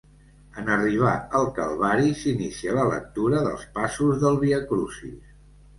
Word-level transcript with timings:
En 0.61 0.71
arribar 0.75 1.11
al 1.41 1.45
Calvari 1.59 2.15
s'inicia 2.23 2.75
la 2.81 2.89
lectura 2.95 3.45
dels 3.51 3.69
passos 3.79 4.21
del 4.27 4.45
Via 4.47 4.65
Crucis. 4.73 5.43